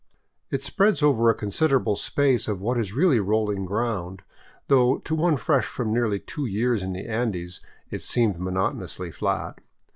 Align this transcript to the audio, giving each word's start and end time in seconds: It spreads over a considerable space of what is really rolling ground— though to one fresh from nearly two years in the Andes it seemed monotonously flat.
It 0.49 0.63
spreads 0.63 1.03
over 1.03 1.29
a 1.29 1.35
considerable 1.35 1.95
space 1.95 2.47
of 2.47 2.59
what 2.59 2.79
is 2.79 2.91
really 2.91 3.19
rolling 3.19 3.65
ground— 3.67 4.23
though 4.67 4.97
to 4.97 5.13
one 5.13 5.37
fresh 5.37 5.65
from 5.67 5.93
nearly 5.93 6.17
two 6.19 6.47
years 6.47 6.81
in 6.81 6.93
the 6.93 7.05
Andes 7.05 7.61
it 7.91 8.01
seemed 8.01 8.39
monotonously 8.39 9.11
flat. 9.11 9.59